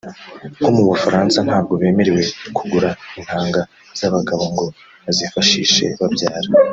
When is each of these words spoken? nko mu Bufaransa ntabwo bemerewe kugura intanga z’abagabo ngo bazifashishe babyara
nko 0.55 0.69
mu 0.75 0.83
Bufaransa 0.89 1.37
ntabwo 1.47 1.73
bemerewe 1.81 2.21
kugura 2.57 2.89
intanga 3.19 3.61
z’abagabo 3.99 4.43
ngo 4.53 4.65
bazifashishe 5.03 5.85
babyara 5.99 6.49